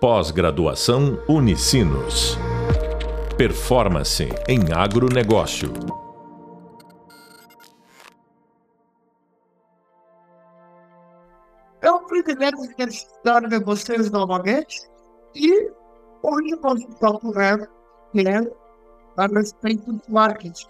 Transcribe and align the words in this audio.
Pós-graduação 0.00 1.20
Unicinos. 1.28 2.38
Performance 3.36 4.28
em 4.46 4.72
agronegócio. 4.72 5.72
É 11.82 11.90
um 11.90 12.06
privilégio 12.06 12.60
estar 12.78 13.42
com 13.42 13.64
vocês 13.64 14.08
novamente 14.12 14.88
e 15.34 15.68
hoje 16.22 16.56
vamos 16.62 16.84
falar 17.00 17.68
né, 18.14 18.48
a 19.16 19.26
respeito 19.26 19.92
do 19.92 20.02
marketing. 20.08 20.68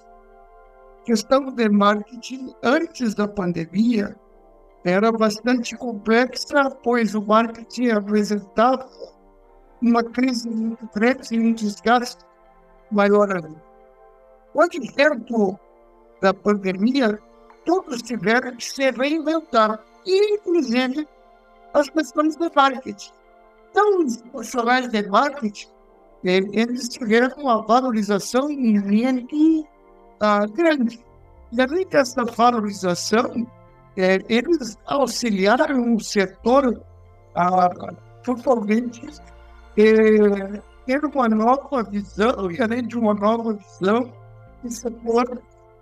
A 1.01 1.05
questão 1.05 1.53
de 1.53 1.69
marketing 1.69 2.55
antes 2.63 3.15
da 3.15 3.29
pandemia 3.29 4.17
era 4.87 5.13
bastante 5.13 5.77
complexa, 5.77 6.71
pois 6.83 7.15
o 7.15 7.21
marketing 7.21 7.91
apresentava 7.91 8.89
uma 9.81 10.03
crise 10.03 10.49
muito 10.49 10.89
grande 10.95 11.35
e 11.35 11.39
um 11.39 11.53
desgaste 11.53 12.25
maior 12.91 13.31
ainda. 13.31 13.63
Com 14.53 14.59
o 14.59 14.63
advento 14.63 15.59
da 16.21 16.35
pandemia, 16.35 17.19
todos 17.65 18.03
tiveram 18.03 18.57
que 18.57 18.65
se 18.65 18.91
reinventar, 18.91 19.81
inclusive 20.07 21.07
as 21.75 21.89
questões 21.91 22.37
de 22.37 22.51
marketing. 22.55 23.13
Então, 23.71 24.05
os 24.05 24.17
profissionais 24.23 24.89
de 24.89 25.09
marketing, 25.09 25.69
eles 26.25 26.89
tiveram 26.89 27.37
uma 27.37 27.63
valorização 27.63 28.49
muito 28.49 29.61
uh, 30.23 30.51
grande. 30.53 31.05
E 31.53 31.61
além 31.61 31.87
dessa 31.87 32.25
valorização, 32.25 33.47
é, 33.97 34.19
eles 34.29 34.77
auxiliaram 34.87 35.95
o 35.95 36.01
setor 36.01 36.83
a 37.35 37.69
totalmente 38.25 39.07
é, 39.79 40.63
ter 40.85 41.05
uma 41.05 41.29
nova 41.29 41.83
visão, 41.85 42.51
e 42.51 42.61
além 42.61 42.87
de 42.87 42.99
uma 42.99 43.15
nova 43.15 43.55
visão, 43.55 44.13
o 44.65 44.71
setor 44.71 45.41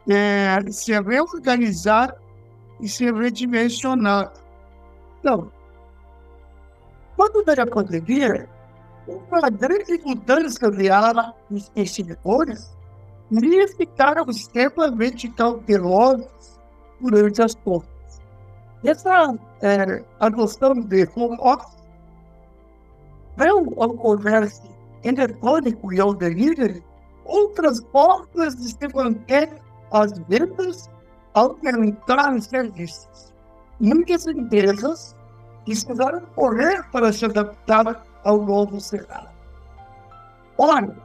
é, 0.09 0.61
se 0.71 0.93
reorganizar 1.01 2.15
e 2.81 2.89
se 2.89 3.11
redimensionar. 3.11 4.33
Então, 5.21 5.51
quando 7.17 7.45
veio 7.45 7.63
a 7.63 7.67
pandemia, 7.67 8.49
uma 9.09 9.49
grande 9.49 9.99
mudança 10.05 10.71
de 10.71 10.91
ala 10.91 11.35
nos 11.49 11.71
consumidores, 11.71 12.77
eles 13.33 13.75
ficaram 13.75 14.27
extremamente 14.29 15.29
cautelosos 15.31 16.61
durante 17.01 17.41
as 17.41 17.55
compras. 17.55 18.21
Essa 18.85 19.35
é, 19.63 20.05
adoção 20.21 20.75
de 20.75 21.09
home 21.17 21.39
office 21.41 21.76
ao 23.77 23.95
comércio 23.95 24.71
eletrônico 25.05 25.93
e 25.93 26.01
ao 26.01 26.15
delivery 26.15 26.83
outras 27.25 27.81
formas 27.93 28.57
de 28.57 28.69
se 28.69 28.95
manter 28.95 29.51
as 29.93 30.19
vendas 30.29 30.89
aumentar 31.35 32.35
os 32.35 32.45
serviços. 32.47 33.35
Muitas 33.79 34.27
empresas 34.27 35.15
precisaram 35.65 36.23
correr 36.35 36.83
para 36.91 37.13
se 37.13 37.27
adaptar 37.27 38.03
ao 38.25 38.43
novo 38.43 38.81
cenário. 38.81 39.29
Olha, 40.57 40.97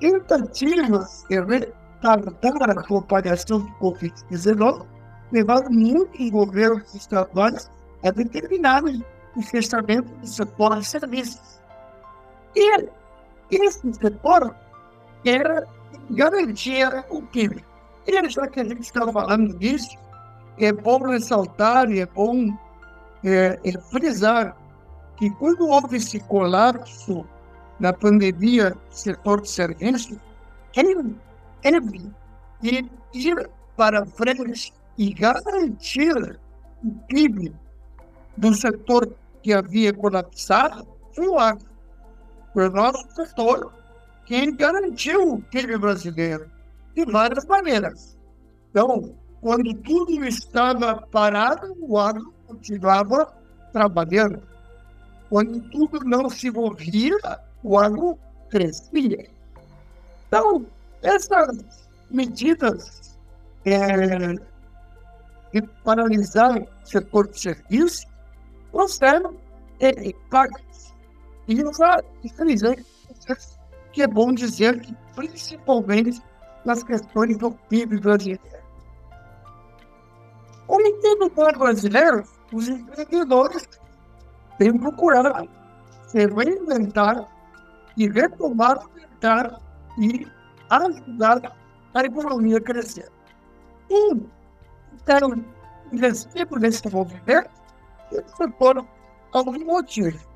tentativas 0.00 1.24
de 1.30 1.40
retardar 1.40 2.78
a 2.78 2.82
propagação 2.82 3.60
do 3.60 3.72
Covid-19 3.78 4.86
levaram 5.32 5.70
muitos 5.70 6.30
governos 6.30 6.94
estaduais 6.94 7.70
a 8.04 8.10
determinarem 8.10 9.04
o 9.36 9.42
fechamento 9.42 10.12
do 10.16 10.26
setor 10.26 10.78
de 10.78 10.84
serviços. 10.84 11.59
E 12.54 12.88
esse 13.50 13.92
setor 13.94 14.54
era 15.24 15.66
garantia 16.10 17.04
o 17.10 17.22
PIB. 17.22 17.64
E 18.06 18.28
já 18.28 18.46
que 18.48 18.60
a 18.60 18.64
gente 18.64 18.82
está 18.82 19.10
falando 19.12 19.56
disso, 19.58 19.96
é 20.58 20.72
bom 20.72 20.98
ressaltar 21.06 21.90
e 21.90 22.00
é 22.00 22.06
bom 22.06 22.56
é, 23.24 23.58
é 23.64 23.72
frisar 23.90 24.56
que 25.16 25.30
quando 25.30 25.68
houve 25.68 25.96
esse 25.96 26.18
colapso 26.20 27.26
na 27.78 27.92
pandemia 27.92 28.70
do 28.70 28.78
setor 28.94 29.40
de 29.42 29.50
serviços, 29.50 30.18
ele 30.74 31.14
teve 31.62 32.10
ir 33.12 33.50
para 33.76 34.04
frente 34.06 34.72
e 34.98 35.12
garantir 35.12 36.40
o 36.84 36.90
PIB 37.08 37.54
do 38.36 38.54
setor 38.54 39.14
que 39.42 39.52
havia 39.52 39.92
colapsado 39.92 40.86
foi 41.14 41.28
o 41.28 41.38
o 42.54 42.68
nosso 42.70 43.08
setor 43.14 43.72
quem 44.26 44.54
garantiu 44.54 45.34
o 45.34 45.42
PIB 45.42 45.76
brasileiro 45.78 46.48
de 46.94 47.04
várias 47.04 47.44
maneiras. 47.46 48.16
Então, 48.70 49.14
quando 49.40 49.74
tudo 49.74 50.24
estava 50.24 51.02
parado, 51.10 51.76
o 51.80 51.98
agro 51.98 52.32
continuava 52.46 53.32
trabalhando. 53.72 54.42
Quando 55.28 55.60
tudo 55.70 56.04
não 56.04 56.28
se 56.30 56.50
movia, 56.50 57.16
o 57.62 57.78
agro 57.78 58.18
crescia. 58.48 59.28
Então, 60.28 60.64
essas 61.02 61.88
medidas 62.10 63.18
é, 63.64 64.34
de 65.52 65.62
paralisar 65.82 66.56
o 66.56 66.68
setor 66.84 67.28
de 67.28 67.40
serviço, 67.40 68.06
trouxeram 68.70 69.34
impactos. 69.80 70.69
E 71.50 71.56
já, 71.76 72.00
infelizmente, 72.22 72.86
que 73.92 74.02
é 74.02 74.06
bom 74.06 74.32
dizer 74.32 74.78
que, 74.78 74.96
principalmente 75.16 76.22
nas 76.64 76.84
questões 76.84 77.36
do 77.38 77.50
PIB 77.50 77.98
brasileiro. 77.98 78.40
Como 80.68 80.86
em 80.86 81.00
todo 81.00 81.26
o 81.26 81.58
brasileiro, 81.58 82.22
os 82.52 82.68
empreendedores 82.68 83.68
têm 84.58 84.78
procurado 84.78 85.50
se 86.06 86.24
reinventar 86.24 87.26
e 87.96 88.08
retomar 88.08 88.78
o 88.78 88.94
mercado 88.94 89.60
e 89.98 90.28
ajudar 90.70 91.56
a 91.94 92.00
economia 92.04 92.58
a 92.58 92.60
crescer. 92.60 93.10
Um 93.90 94.24
quero 95.04 95.44
investir 95.90 96.46
nesse 96.60 96.88
movimento 96.88 97.50
isso 98.12 98.50
por 98.56 98.86
algum 99.32 99.64
motivo. 99.64 100.29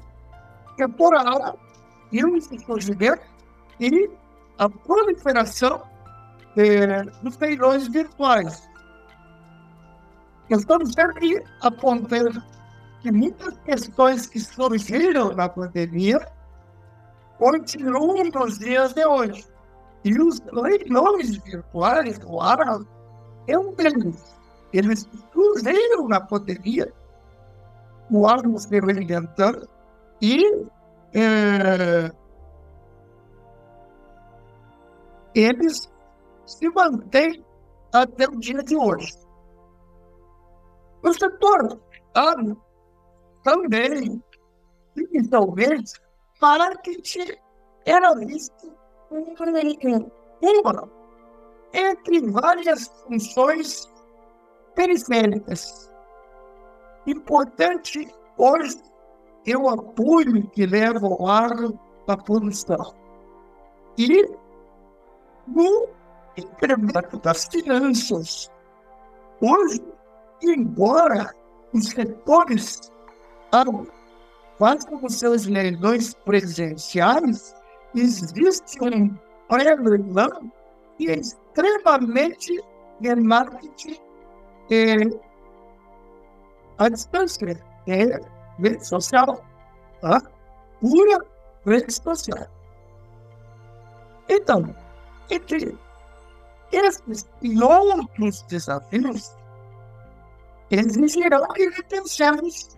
Que 0.77 0.89
por 0.89 1.15
algo 1.15 1.59
e 2.13 2.25
o 2.25 2.41
surgimento 2.41 3.23
e 3.81 4.11
a 4.59 4.69
proliferação 4.69 5.83
dos 7.23 7.37
leilões 7.39 7.89
virtuais. 7.89 8.69
Estamos 10.49 10.93
sempre 10.93 11.45
apontando 11.63 12.43
que 13.01 13.11
muitas 13.11 13.59
questões 13.65 14.27
que 14.27 14.39
surgiram 14.39 15.35
na 15.35 15.49
pandemia 15.49 16.25
continuam 17.39 18.25
nos 18.33 18.59
dias 18.59 18.93
de 18.93 19.05
hoje. 19.05 19.45
E 20.05 20.19
os 20.21 20.41
leilões 20.53 21.37
virtuais, 21.39 22.19
claro, 22.19 22.87
é 23.49 23.59
um 23.59 23.75
deles. 23.75 24.37
Eles 24.73 25.09
surgiram 25.33 26.09
na 26.09 26.21
pandemia, 26.21 26.93
o 28.11 28.23
órgão 28.23 28.57
se 28.59 28.69
reinventando 28.79 29.69
e 30.21 30.67
é, 31.15 32.11
eles 35.35 35.93
se 36.47 36.69
mantêm 36.71 37.45
até 37.93 38.27
o 38.27 38.39
dia 38.39 38.63
de 38.63 38.77
hoje. 38.77 39.13
O 41.03 41.13
setor 41.13 41.81
agro 42.15 42.61
também, 43.43 44.23
inicialmente, 44.97 45.93
marketing 46.41 47.37
era 47.85 48.15
visto 48.15 48.73
uma 49.11 50.91
entre 51.73 52.31
várias 52.31 52.89
funções 53.07 53.89
periféricas. 54.75 55.91
Importante 57.07 58.09
hoje 58.39 58.81
é 59.47 59.57
o 59.57 59.69
apoio 59.69 60.49
que 60.49 60.67
leva 60.67 61.07
ao 61.07 61.27
agro 61.27 61.79
à 62.07 62.17
produção. 62.17 62.95
E 63.99 64.29
no 65.47 65.89
incremento 66.37 67.19
das 67.19 67.47
finanças. 67.47 68.51
Hoje, 69.41 69.81
embora 70.43 71.33
os 71.73 71.89
setores 71.91 72.93
façam 74.59 75.01
os 75.03 75.19
seus 75.19 75.47
leilões 75.47 76.15
presenciais, 76.15 77.55
existe 77.95 78.83
um 78.83 79.15
pré-leilão 79.49 80.51
que 80.97 81.11
é 81.11 81.17
extremamente 81.17 82.61
de 83.01 83.15
marketing 83.17 83.99
é, 84.71 84.95
à 86.79 86.89
distância, 86.89 87.61
é 87.87 88.34
rede 88.59 88.87
social, 88.87 89.45
tá? 90.01 90.23
pura 90.81 91.25
redes 91.67 91.97
sociais. 91.97 92.49
Então, 94.29 94.75
entre 95.31 95.79
esses 96.73 97.27
e 97.43 97.63
outros 97.63 98.43
desafios, 98.43 99.35
exigirão 100.71 101.47
que 101.49 101.69
repensemos 101.71 102.77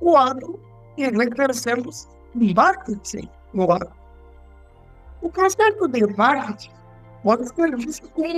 o 0.00 0.16
ano 0.16 0.58
e 0.96 1.08
repensemos 1.08 2.08
o 2.34 2.54
marketing 2.54 3.28
no 3.52 3.70
ano. 3.70 3.92
O 5.22 5.30
conceito 5.30 5.88
de 5.88 6.06
marketing 6.16 6.70
pode 7.22 7.48
ser 7.48 7.76
visto 7.76 8.08
como 8.10 8.30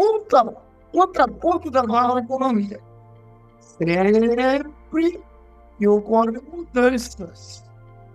um 0.00 0.52
contraponto 0.92 1.70
da 1.70 1.82
nova 1.82 2.20
economia. 2.20 2.80
Sempre 3.60 5.20
que 5.78 5.88
ocorrem 5.88 6.40
mudanças 6.52 7.64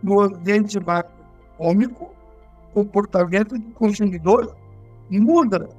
no 0.01 0.21
ambiente 0.21 0.79
macroeconômico, 0.79 2.13
comportamento 2.73 3.57
do 3.57 3.71
consumidor 3.71 4.55
muda, 5.09 5.69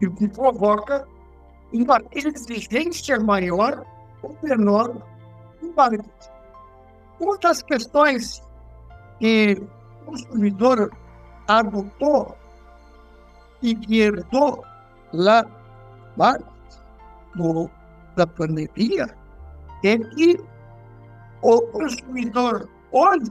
e 0.00 0.08
que 0.10 0.28
provoca 0.28 1.06
uma 1.72 2.00
exigência 2.12 3.18
maior 3.18 3.84
ou 4.22 4.36
menor 4.42 4.92
do 5.60 5.72
marketing. 5.74 6.08
Uma 7.18 7.38
das 7.38 7.62
questões 7.62 8.42
que 9.18 9.56
o 10.02 10.04
consumidor 10.04 10.92
adotou 11.48 12.36
e 13.62 13.74
que 13.74 14.00
herdou 14.00 14.62
lá, 15.12 15.46
lá 16.16 16.38
no, 17.34 17.70
da 18.14 18.26
pandemia 18.26 19.08
é 19.82 19.98
que 19.98 20.38
o 21.46 21.62
consumidor 21.68 22.68
hoje 22.90 23.30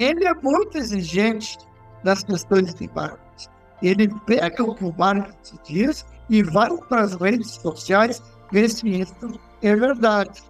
ele 0.00 0.26
é 0.26 0.34
muito 0.34 0.76
exigente 0.76 1.56
nas 2.02 2.24
questões 2.24 2.74
de 2.74 2.90
marketing. 2.92 3.48
Ele 3.82 4.08
pega 4.26 4.64
o 4.64 4.74
que 4.74 4.84
o 4.84 4.92
marketing 4.98 5.58
diz 5.64 6.04
e 6.28 6.42
vai 6.42 6.76
para 6.88 7.02
as 7.02 7.14
redes 7.14 7.52
sociais 7.52 8.20
ver 8.50 8.68
se 8.68 8.88
isso 8.88 9.40
é 9.62 9.76
verdade. 9.76 10.42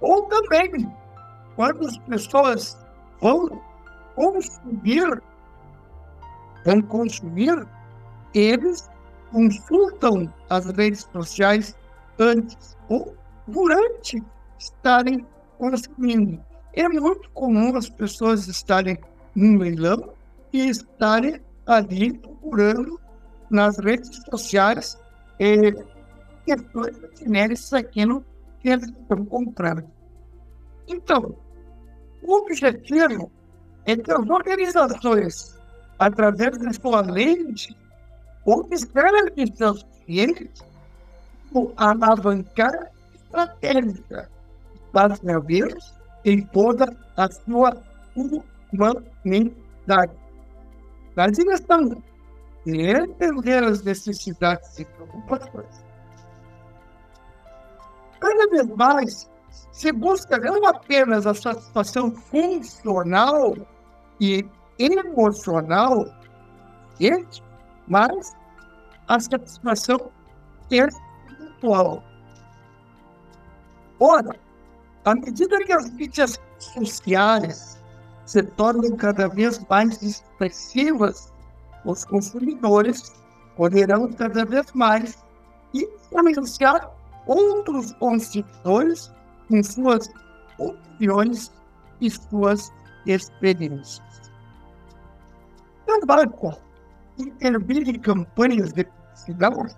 Ou 0.00 0.22
também, 0.24 0.92
quando 1.54 1.86
as 1.86 1.96
pessoas 1.98 2.76
vão 3.20 3.62
consumir, 4.16 5.22
vão 6.64 6.82
consumir, 6.82 7.66
eles 8.34 8.90
consultam 9.30 10.32
as 10.50 10.66
redes 10.66 11.08
sociais 11.12 11.76
antes 12.18 12.76
ou 12.88 13.16
durante 13.46 14.20
estarem 14.58 15.24
consumindo. 15.62 16.44
É 16.72 16.88
muito 16.88 17.30
comum 17.30 17.76
as 17.76 17.88
pessoas 17.88 18.48
estarem 18.48 18.98
num 19.32 19.58
leilão 19.58 20.12
e 20.52 20.68
estarem 20.68 21.40
ali 21.66 22.18
procurando 22.18 23.00
nas 23.48 23.78
redes 23.78 24.10
sociais 24.28 24.98
é, 25.38 25.70
questões 26.44 26.96
genéricas 27.16 27.72
aquilo 27.72 28.24
que 28.58 28.70
eles 28.70 28.88
estão 28.88 29.24
comprando. 29.24 29.84
Então, 30.88 31.36
o 32.22 32.34
objetivo 32.38 33.30
é 33.84 33.96
que 33.96 34.10
as 34.10 34.28
organizações, 34.28 35.56
através 35.96 36.58
da 36.58 36.72
sua 36.72 37.02
lente, 37.02 37.76
observem 38.44 39.46
seus 39.54 39.86
clientes 40.04 40.64
alavancar 41.76 42.90
estratégica 43.14 44.28
para 44.92 45.16
servir 45.16 45.76
em 46.24 46.42
toda 46.46 46.96
a 47.16 47.28
sua 47.30 47.82
humanidade. 48.72 50.12
Na 51.16 51.26
direção 51.28 52.02
de 52.64 52.80
entender 52.80 53.64
as 53.64 53.82
necessidades 53.82 54.78
e 54.78 54.84
preocupações. 54.84 55.84
Cada 58.20 58.48
vez 58.48 58.66
mais 58.68 59.30
se 59.72 59.92
busca 59.92 60.38
não 60.38 60.64
apenas 60.66 61.26
a 61.26 61.34
satisfação 61.34 62.12
funcional 62.12 63.56
e 64.20 64.46
emocional, 64.78 66.06
mas 67.88 68.36
a 69.08 69.18
satisfação 69.18 70.10
espiritual. 70.70 72.02
Ora, 73.98 74.36
à 75.04 75.14
medida 75.14 75.58
que 75.64 75.72
as 75.72 75.90
mídias 75.90 76.40
sociais 76.58 77.82
se 78.24 78.42
tornam 78.42 78.96
cada 78.96 79.28
vez 79.28 79.64
mais 79.68 80.00
expressivas, 80.02 81.32
os 81.84 82.04
consumidores 82.04 83.12
poderão 83.56 84.12
cada 84.12 84.44
vez 84.44 84.66
mais 84.72 85.24
influenciar 85.74 86.90
outros 87.26 87.92
consumidores 87.94 89.12
com 89.48 89.62
suas 89.62 90.08
opiniões 90.58 91.52
e 92.00 92.10
suas 92.10 92.72
experiências. 93.06 94.32
Também 95.86 96.30
intervir 97.18 97.88
em 97.88 97.98
campanhas 97.98 98.72
de 98.72 98.84
publicidade 98.84 99.76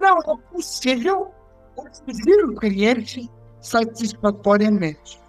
não 0.00 0.18
é 0.18 0.36
possível 0.52 1.32
o 1.76 2.54
cliente 2.56 3.30
satisfatoriamente. 3.62 5.20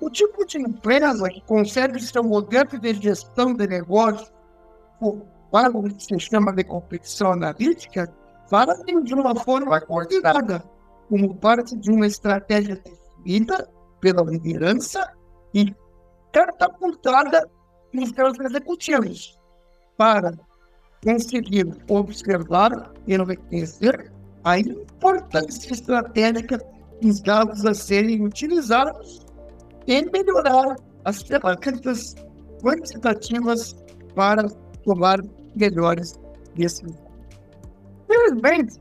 O 0.00 0.10
tipo 0.10 0.44
de 0.44 0.58
empresa 0.58 1.28
que 1.28 1.40
consegue 1.42 2.00
seu 2.00 2.24
modelo 2.24 2.78
de 2.78 2.94
gestão 2.94 3.54
de 3.54 3.66
negócio 3.66 4.26
para 5.50 5.70
o 5.70 5.82
que 5.82 6.02
se 6.02 6.18
chama 6.18 6.52
de 6.52 6.64
competição 6.64 7.32
analítica 7.32 8.12
fazem 8.48 9.02
de 9.02 9.14
uma 9.14 9.34
forma 9.36 9.80
coordenada, 9.80 10.64
como 11.08 11.34
parte 11.36 11.76
de 11.76 11.90
uma 11.90 12.06
estratégia 12.06 12.76
definida 12.76 13.68
pela 14.00 14.22
liderança 14.22 15.12
e 15.54 15.74
catapultada 16.32 17.48
nos 17.92 18.10
seus 18.10 18.38
executivos 18.40 19.38
para 19.96 20.32
conseguir 21.04 21.66
observar 21.88 22.92
e 23.06 23.16
reconhecer 23.16 24.10
a 24.44 24.58
importância 24.58 25.72
estratégica 25.72 26.58
dos 27.00 27.20
dados 27.20 27.64
a 27.64 27.74
serem 27.74 28.24
utilizados 28.24 29.26
e 29.86 30.04
melhorar 30.10 30.76
as 31.04 31.22
ferramentas 31.22 32.14
quantitativas 32.62 33.76
para 34.14 34.48
tomar 34.84 35.20
melhores 35.56 36.18
decisões. 36.54 36.98
Felizmente, 38.06 38.78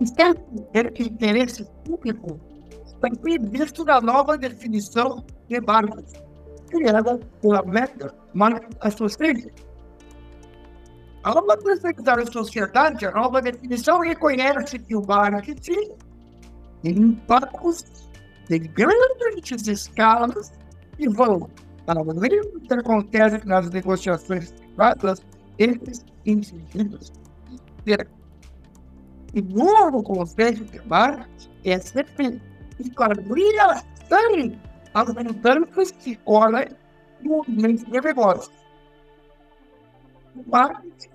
o 0.00 0.06
certo 0.06 1.02
interesse 1.02 1.66
público 1.84 2.38
está 2.86 3.10
previsto 3.20 3.84
na 3.84 4.00
nova 4.00 4.36
definição 4.36 5.24
de 5.48 5.60
marketing, 5.60 6.22
criada 6.68 7.18
pela 7.40 7.62
Meta 7.62 8.14
Market 8.34 8.76
Association, 8.80 9.50
a 11.26 11.34
nova 11.34 11.56
perspectiva 11.56 12.16
da 12.16 12.26
sociedade, 12.30 13.04
a 13.04 13.10
nova 13.10 13.42
definição 13.42 13.98
reconhece 13.98 14.78
que 14.78 14.94
o 14.94 15.04
marketing 15.04 15.90
tem 16.86 16.96
impactos 16.98 17.84
de 18.48 18.60
grandes 18.60 19.66
escalas 19.66 20.52
e 21.00 21.08
vão 21.08 21.50
além 21.88 22.40
do 22.52 22.60
que 22.60 22.74
acontece 22.74 23.44
nas 23.44 23.68
negociações 23.70 24.52
privadas 24.52 25.20
entre 25.58 25.94
indivíduos. 26.24 27.12
E 29.34 29.42
novo 29.42 30.02
conceito 30.04 30.64
de 30.64 30.80
marketing 30.86 31.50
é 31.64 31.78
sempre 31.80 32.40
esclarecer 32.78 34.58
as 34.94 35.08
mudanças 35.08 35.90
que 35.90 36.12
ocorrem 36.24 36.68
no 37.20 37.42
ambiente 37.42 37.84
de 37.84 38.00
negócio. 38.00 38.52
O 40.36 40.48
marketing 40.48 41.10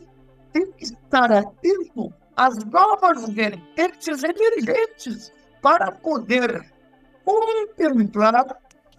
tem 0.51 0.71
que 0.73 0.83
estar 0.83 1.31
atento 1.31 2.13
às 2.35 2.57
novas 2.65 3.29
vertentes 3.29 4.21
emergentes 4.23 5.31
para 5.61 5.91
poder 5.91 6.65
contemplar 7.23 8.57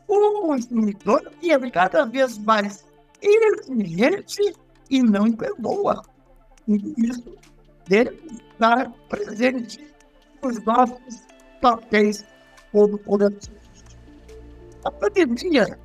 o 0.08 0.42
consumidor 0.42 1.30
que 1.40 1.52
é 1.52 1.70
cada 1.70 2.04
vez 2.06 2.38
mais 2.38 2.86
exigente 3.20 4.54
e 4.90 5.02
não 5.02 5.32
perdoa. 5.32 6.02
E 6.68 6.94
isso 6.98 7.36
deve 7.88 8.20
estar 8.52 8.90
presente 9.08 9.92
nos 10.42 10.62
nossos 10.64 11.26
papéis 11.60 12.24
como 12.70 12.98
coletivos. 12.98 13.60
A 14.84 14.90
pandemia 14.90 15.78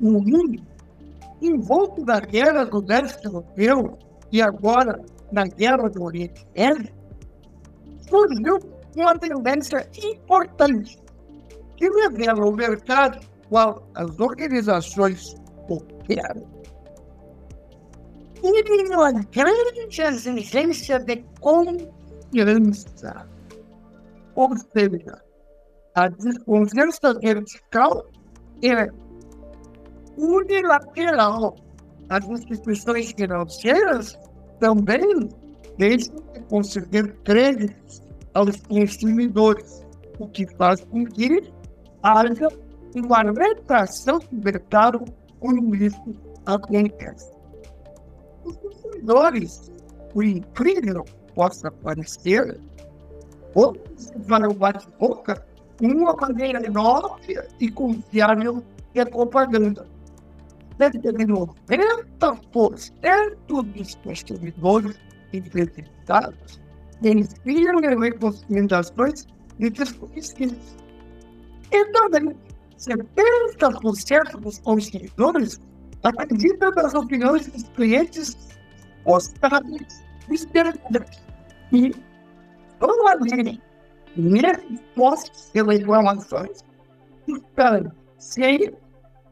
no 0.00 0.20
mundo, 0.20 0.62
envolto 1.40 2.04
da 2.04 2.20
guerra 2.20 2.64
do 2.64 2.84
leste 2.84 3.24
europeu, 3.24 3.98
e 4.30 4.40
agora 4.40 5.04
na 5.30 5.46
guerra 5.46 5.88
do 5.88 6.02
Oriente 6.02 6.46
Médio, 6.56 6.92
surgiu 8.08 8.58
uma 8.96 9.18
tendência 9.18 9.88
importante 10.02 10.98
que 11.76 11.88
revela 11.88 12.46
o 12.46 12.52
mercado 12.52 13.20
qual 13.48 13.88
as 13.94 14.18
organizações 14.18 15.34
quero. 16.06 16.46
E 18.42 18.94
uma 18.94 19.12
grande 19.12 20.00
exigência 20.00 20.98
de 20.98 21.24
confiança. 21.40 23.26
Ou 24.34 24.50
seja, 24.56 25.22
a 25.94 26.08
desconfiança 26.08 27.14
vertical 27.20 28.04
é 28.62 28.88
unilateral. 30.16 31.56
As 32.08 32.28
instituições 32.28 33.12
financeiras 33.12 34.18
também 34.58 35.28
deixam 35.78 36.16
de 36.32 36.40
conceder 36.48 37.16
créditos 37.24 38.02
aos 38.34 38.56
consumidores, 38.62 39.84
o 40.18 40.26
que 40.28 40.46
faz 40.56 40.84
com 40.84 41.04
que 41.04 41.52
haja 42.02 42.48
uma 42.94 43.22
retração 43.22 44.18
do 44.18 44.44
mercado 44.44 45.04
quando 45.40 45.74
isso 45.76 46.14
acontece. 46.46 47.32
Os 48.44 48.56
consumidores, 48.56 49.70
o 50.14 50.22
incrível 50.22 51.04
possa 51.34 51.70
parecer, 51.70 52.60
vão 53.54 53.74
bate-boca 54.54 55.46
uma 55.80 56.14
maneira 56.14 56.60
nova 56.70 57.18
e 57.60 57.70
confiável 57.70 58.62
de 58.94 59.04
propaganda. 59.06 59.86
Deve 60.78 60.98
ter 61.00 61.14
90% 61.14 61.62
dos 63.46 63.94
consumidores 63.96 64.96
entrevistados 65.32 66.61
eles 67.02 67.34
viram 67.44 67.80
recomendações 67.80 69.26
de 69.58 69.70
desconhecidos. 69.70 70.76
E 71.70 71.84
também, 71.92 72.36
70% 72.78 74.40
dos 74.40 74.58
consumidores 74.58 75.60
acreditam 76.02 76.70
nas 76.72 76.94
opiniões 76.94 77.46
dos 77.46 77.62
clientes 77.70 78.36
postados 79.04 80.04
esperadas. 80.30 81.22
E, 81.72 81.92
como 82.78 83.08
além 83.08 83.60
nesses 84.16 84.80
postos 84.94 85.50
pelas 85.52 85.80
informações, 85.80 86.64
estão 87.26 87.92
sem 88.18 88.72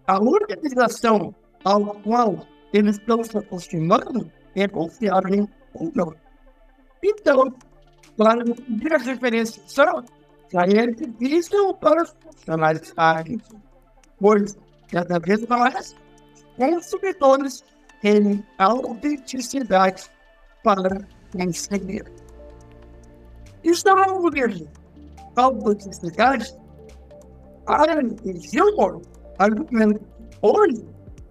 a 0.06 0.18
organização 0.18 1.34
ao 1.64 1.94
qual 2.02 2.46
eles 2.72 2.96
estão 2.96 3.22
se 3.22 3.36
aproximando 3.36 4.30
é 4.54 4.66
confiável 4.66 5.48
ou 5.74 5.92
não. 5.94 6.14
Então, 7.02 7.52
claro, 8.16 8.54
as 8.94 9.06
referências 9.06 9.62
são 9.72 10.04
sair 10.50 10.94
difícil 10.94 11.74
para 11.74 12.02
os 12.02 12.14
funcionários. 12.22 12.92
Áreas, 12.96 13.42
pois 14.18 14.58
cada 14.88 15.18
vez 15.18 15.46
mais 15.46 15.94
consumidores 16.56 17.64
têm 18.02 18.44
autenticidade 18.58 20.10
para 20.62 21.06
conseguir. 21.32 22.04
Estamos 23.62 24.32
vendo 24.32 24.68
autenticidade 25.36 26.54
para 27.64 28.02
humor, 28.60 29.00
argumento. 29.38 30.00
Hoje, 30.42 30.84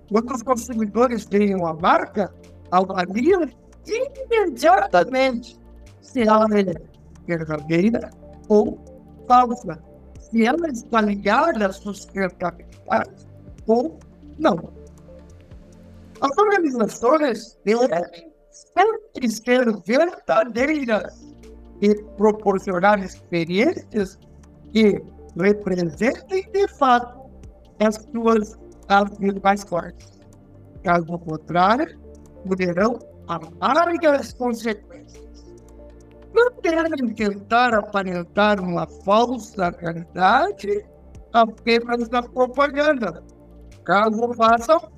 quando 0.10 0.34
os 0.34 0.44
consumidores 0.44 1.26
têm 1.26 1.56
uma 1.56 1.74
marca, 1.74 2.34
avalia 2.72 3.50
imediatamente 3.90 5.60
se 6.02 6.22
ela 6.22 6.46
é 6.58 6.74
verdadeira 7.28 8.10
ou 8.48 8.80
falsa, 9.28 9.80
se 10.20 10.46
ela 10.46 10.68
está 10.68 11.02
ligada 11.02 11.68
às 11.68 11.78
sustentabilidade 11.78 13.28
ou 13.68 14.00
não. 14.38 14.58
As 16.22 16.38
organizações 16.38 17.58
devem 17.64 18.32
sempre 18.52 19.30
ser 19.30 19.66
verdadeiras 19.86 21.34
e 21.82 21.96
proporcionar 22.18 23.00
experiências 23.04 24.20
que 24.74 25.02
representem 25.38 26.50
de 26.52 26.68
fato 26.68 27.30
as 27.80 27.96
suas 28.12 28.58
áreas 28.88 29.36
mais 29.42 29.64
fortes. 29.64 30.20
Caso 30.84 31.18
contrário, 31.20 31.98
poderão 32.46 33.00
amargas 33.30 34.34
consequências. 34.34 35.30
Não 36.34 36.50
devem 36.62 37.14
tentar 37.14 37.74
aparentar 37.74 38.60
uma 38.60 38.88
falsa 39.06 39.70
realidade 39.80 40.86
apenas 41.34 42.10
na 42.10 42.24
propaganda. 42.24 43.24
Caso 43.84 44.34
façam, 44.34 44.92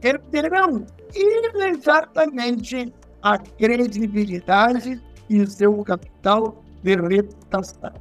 perderão 0.00 0.86
imediatamente 1.14 2.92
a 3.22 3.38
credibilidade 3.38 5.02
e 5.28 5.46
seu 5.46 5.82
capital 5.84 6.62
de 6.82 6.96
reputação. 6.96 7.92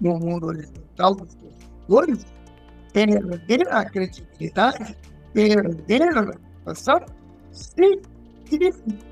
No 0.00 0.18
mundo 0.18 0.46
horizontal 0.46 1.14
dos 1.14 1.34
consumidores, 1.34 2.26
perder 2.92 3.68
a 3.68 3.84
credibilidade, 3.84 4.96
perder 5.32 6.02
a 6.02 6.20
reputação, 6.20 7.00
significa 7.52 9.07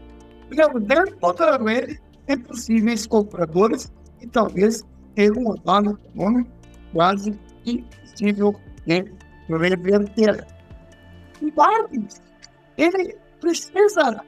perder 0.56 1.14
totalmente 1.16 2.00
em 2.28 2.38
possíveis 2.38 3.06
compradores 3.06 3.92
e 4.20 4.26
talvez 4.26 4.82
ter 5.14 5.30
um 5.32 5.54
econômico 5.54 6.50
quase 6.92 7.38
impossível 7.64 8.54
de 8.86 9.04
reverter. 9.48 10.46
Mas 11.56 12.20
ele 12.76 13.16
precisa 13.40 14.24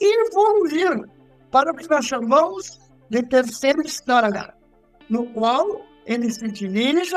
evoluir 0.00 1.08
para 1.50 1.70
o 1.70 1.76
que 1.76 1.88
nós 1.88 2.04
chamamos 2.06 2.80
de 3.10 3.22
terceiro 3.22 3.82
estágio, 3.82 4.52
no 5.08 5.26
qual 5.32 5.82
ele 6.06 6.30
se 6.30 6.48
dirige 6.48 7.14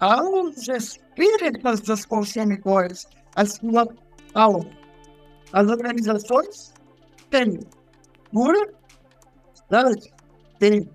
aos 0.00 0.68
espíritos 0.68 1.80
dos 1.80 2.04
consumidores, 2.04 3.06
a 3.36 3.44
sua 3.44 3.86
alma. 4.34 4.70
As 5.52 5.68
organizações 5.68 6.73
têm 7.34 7.58
pura, 8.32 8.72
têm 10.60 10.88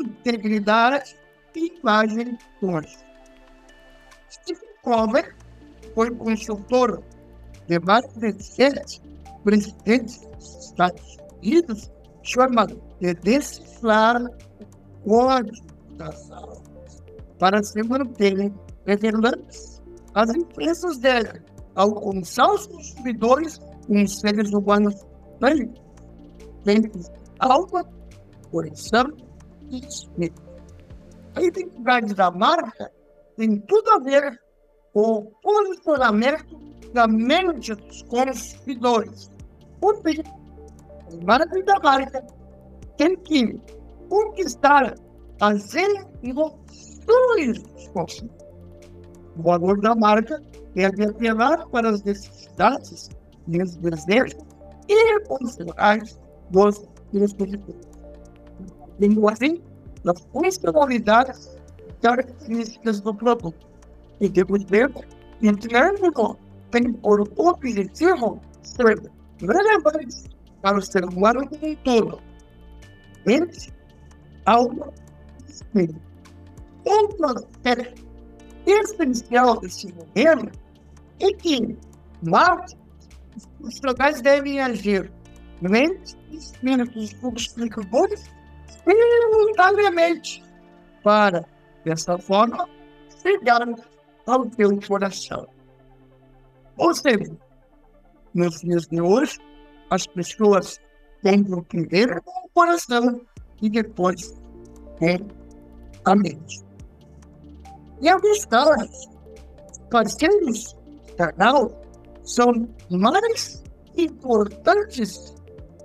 integridade 0.00 1.14
e 1.54 1.78
imagem 1.78 2.36
forte. 2.58 2.98
Steve 4.28 4.60
Cover 4.82 5.36
foi 5.94 6.10
consultor 6.16 7.04
de 7.68 7.78
mais 7.78 8.04
de 8.16 8.42
sete 8.42 9.00
presidentes 9.44 10.20
dos 10.20 10.66
Estados 10.66 11.16
Unidos 11.40 11.90
chamado 12.24 12.82
de 13.00 13.14
decifrar 13.14 14.20
o 15.04 15.08
código 15.08 15.66
das 15.92 16.32
aulas 16.32 17.02
para 17.38 17.62
se 17.62 17.80
manterem 17.84 18.52
revelantes. 18.86 19.80
As 20.14 20.30
empresas 20.34 20.98
devem 20.98 21.40
alcançar 21.76 22.52
os 22.52 22.66
consumidores 22.66 23.58
com 23.86 24.02
os 24.02 24.18
seres 24.18 24.52
humanos 24.52 25.09
bem, 25.40 25.72
bem 26.64 26.82
alma, 27.38 27.84
coração 28.50 29.06
e 29.70 29.78
espírito. 29.86 30.42
A 31.34 31.42
identidade 31.42 32.14
da 32.14 32.30
marca 32.30 32.90
tem 33.36 33.58
tudo 33.60 33.90
a 33.90 33.98
ver 34.00 34.40
com 34.92 35.00
o 35.00 35.24
posicionamento 35.42 36.58
da 36.92 37.06
mente 37.06 37.74
dos 37.74 38.02
consumidores. 38.02 39.30
Por 39.80 40.02
fim, 40.02 40.22
marca 41.24 41.62
da 41.62 41.80
marca 41.80 42.26
tem 42.96 43.16
que 43.16 43.58
conquistar 44.08 44.94
as 45.40 45.74
emoções 46.22 47.62
dos 47.62 47.88
consumidores. 47.88 48.40
O 49.36 49.42
valor 49.42 49.80
da 49.80 49.94
marca 49.94 50.42
deve 50.74 51.04
apelar 51.04 51.66
para 51.68 51.90
as 51.90 52.02
necessidades 52.02 53.08
e 53.48 53.62
os 53.62 53.76
desejos 53.76 54.49
emocionais 54.90 56.18
dos 56.50 56.86
consumidores. 57.10 57.88
Tendo 58.98 59.28
assim, 59.28 59.62
as 60.06 60.20
funcionalidades 60.32 61.56
características 62.02 63.00
do 63.00 63.14
produto. 63.14 63.66
E 64.20 64.28
depois 64.28 64.64
tempo, 64.64 65.02
entregando 65.42 66.38
tem 66.70 66.92
por 66.92 67.20
objetivo 67.38 68.40
ser 68.62 69.00
relevante 69.40 70.30
para 70.62 70.78
o 70.78 70.82
ser 70.82 71.04
humano 71.04 71.48
como 71.48 71.66
um 71.66 71.76
todo. 71.76 72.20
Mente, 73.26 73.72
alma 74.46 74.92
e 75.46 75.50
espírito. 75.50 76.00
Outro 76.84 77.26
aspecto 77.26 78.06
essencial 78.66 79.60
desse 79.60 79.92
modelo 79.92 80.50
é 81.20 81.32
que 81.32 81.76
marketing, 82.22 82.79
os 83.36 83.46
profissionais 83.80 84.20
devem 84.20 84.60
agir 84.60 85.10
mente, 85.60 86.16
espírito 86.30 86.98
e 86.98 87.14
públicos 87.16 87.54
simultaneamente 88.84 90.42
para, 91.02 91.44
dessa 91.84 92.18
forma, 92.18 92.68
chegar 93.22 93.60
ao 94.26 94.46
teu 94.46 94.78
coração. 94.86 95.46
Ou 96.78 96.94
seja, 96.94 97.36
nos 98.34 98.60
dias 98.60 98.86
de 98.86 99.00
hoje, 99.00 99.38
as 99.90 100.06
pessoas 100.06 100.80
compram 101.22 101.62
primeiro 101.64 102.22
o 102.26 102.48
coração 102.54 103.20
e 103.60 103.68
depois 103.68 104.34
com 104.98 105.28
a 106.04 106.16
mente. 106.16 106.64
E 108.00 108.08
a 108.08 108.18
questão 108.18 108.70
parceiros 109.90 110.74
canal 111.16 111.79
são 112.30 112.68
mais 112.90 113.62
importantes 113.96 115.34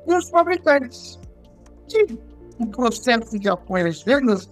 que 0.05 0.13
os 0.13 0.29
fabricantes. 0.29 1.19
E 1.93 2.17
o 2.59 2.67
processo 2.67 3.37
de 3.39 3.49
apoio 3.49 3.87
às 3.87 4.03
vendas 4.03 4.49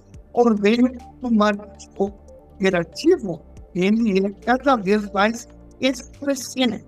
meio 0.61 0.91
do 1.21 1.31
marketing 1.31 1.89
operativo, 1.97 3.41
ele 3.75 4.25
é 4.25 4.31
cada 4.45 4.75
vez 4.75 5.09
mais 5.11 5.47
expressivo. 5.79 6.81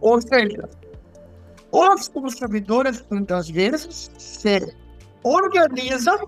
Ou 0.00 0.20
seja, 0.20 0.68
os 1.70 2.08
consumidores, 2.08 3.04
muitas 3.10 3.48
vezes, 3.48 4.10
se 4.18 4.74
organizam 5.22 6.26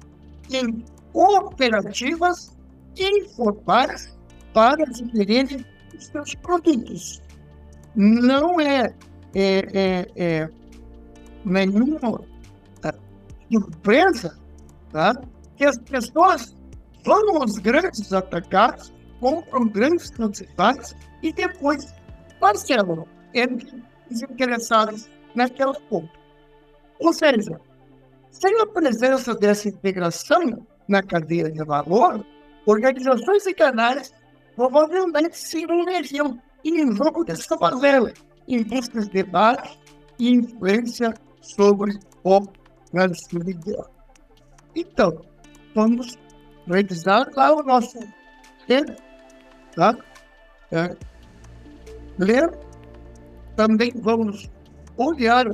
em 0.51 0.85
cooperativas 1.13 2.57
informais 2.97 4.17
para 4.55 4.85
adquirirem 4.85 5.65
os 5.97 6.07
seus 6.07 6.35
produtos. 6.37 7.26
Não 7.97 8.61
é, 8.61 8.95
é, 9.35 9.59
é, 9.75 10.07
é 10.17 10.51
nenhuma 11.45 12.21
surpresa 13.51 14.39
tá? 14.91 15.15
que 15.57 15.65
as 15.65 15.79
pessoas 15.79 16.55
vão 17.05 17.41
aos 17.41 17.59
grandes 17.59 18.13
atacados, 18.13 18.93
compram 19.21 19.69
grandes 19.69 20.11
quantidades 20.11 20.95
e 21.23 21.33
depois 21.33 21.95
parcelam 22.41 23.07
entre 23.33 23.83
os 24.11 24.23
interessados 24.23 25.09
naquela 25.35 25.75
compra. 25.89 26.19
Ou 27.01 27.13
seja, 27.13 27.61
sem 28.31 28.61
a 28.61 28.67
presença 28.67 29.35
dessa 29.35 29.69
integração 29.69 30.67
na 30.89 31.03
cadeia 31.03 31.51
de 31.51 31.65
valor, 31.65 32.25
organizações 32.67 33.47
e 33.47 33.55
canais 33.55 34.13
provavelmente 34.55 35.37
se 35.37 35.67
envolveriam 36.67 36.93
em 36.93 36.97
jogo 36.97 37.25
dessa 37.25 37.57
favela, 37.57 38.13
em 38.49 38.63
busca 38.63 39.01
de 39.01 39.11
debate 39.11 39.79
e 40.19 40.31
influência 40.31 41.15
sobre 41.41 41.99
o 42.25 42.41
consumidor. 42.91 43.91
Então, 44.75 45.23
vamos 45.75 46.19
revisar 46.67 47.29
lá 47.35 47.55
o 47.55 47.63
nosso 47.63 47.99
tema, 48.67 48.97
tá? 49.75 49.97
É. 50.73 50.97
Ler, 52.19 52.51
também 53.55 53.93
vamos 53.97 54.51
olhar 54.97 55.47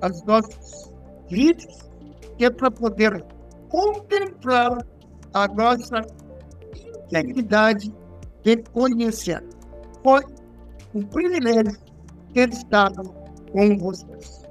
as 0.00 0.24
nossas 0.24 0.92
vídeos, 1.28 1.90
que 2.38 2.44
é 2.44 2.50
para 2.50 2.70
poder 2.70 3.24
contemplar 3.68 4.84
a 5.34 5.48
nossa 5.48 6.00
integridade 7.08 7.92
de 8.42 8.56
conhecer. 8.72 9.42
Foi 10.06 10.22
um 10.94 11.02
privilégio 11.02 11.76
ter 12.32 12.48
estado 12.50 13.12
com 13.50 13.76
vocês. 13.76 14.46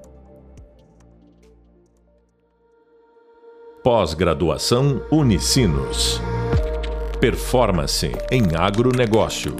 Pós-graduação 3.81 5.01
Unicinos. 5.09 6.19
Performance 7.21 8.12
em 8.29 8.53
agronegócio. 8.53 9.55